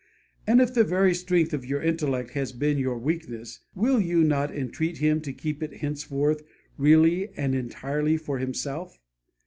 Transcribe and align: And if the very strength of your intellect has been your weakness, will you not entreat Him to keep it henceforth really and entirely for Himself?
And 0.47 0.59
if 0.59 0.73
the 0.73 0.83
very 0.83 1.13
strength 1.13 1.53
of 1.53 1.63
your 1.63 1.79
intellect 1.79 2.31
has 2.31 2.53
been 2.53 2.79
your 2.79 2.97
weakness, 2.97 3.59
will 3.75 3.99
you 4.01 4.23
not 4.23 4.49
entreat 4.51 4.97
Him 4.97 5.21
to 5.21 5.31
keep 5.31 5.61
it 5.61 5.75
henceforth 5.75 6.41
really 6.75 7.29
and 7.37 7.53
entirely 7.53 8.17
for 8.17 8.39
Himself? 8.39 8.97